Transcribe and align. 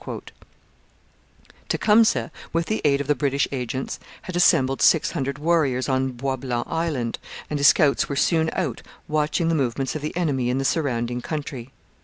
Tecumseh, 1.69 2.31
with 2.51 2.65
the 2.65 2.81
aid 2.83 3.01
of 3.01 3.05
the 3.05 3.13
British 3.13 3.47
agents, 3.51 3.99
had 4.23 4.35
assembled 4.35 4.81
six 4.81 5.11
hundred 5.11 5.37
warriors 5.37 5.87
on 5.87 6.13
Bois 6.13 6.37
Blanc 6.37 6.65
Island, 6.67 7.19
and 7.51 7.59
his 7.59 7.67
scouts 7.67 8.09
were 8.09 8.15
soon 8.15 8.49
out 8.53 8.81
watching 9.07 9.47
the 9.47 9.53
movements 9.53 9.95
of 9.95 10.01
the 10.01 10.17
enemy 10.17 10.49
in 10.49 10.57
the 10.57 10.65
surrounding 10.65 11.21
country. 11.21 11.69